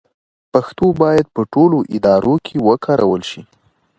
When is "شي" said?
3.29-3.41